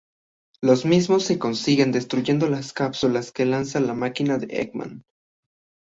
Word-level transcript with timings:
Los 0.61 0.83
mismos 0.83 1.25
se 1.25 1.37
consiguen 1.37 1.91
destruyendo 1.91 2.49
las 2.49 2.73
cápsulas 2.73 3.31
que 3.31 3.45
lanza 3.45 3.79
la 3.79 3.93
máquina 3.93 4.39
de 4.39 4.47
Eggman. 4.59 5.03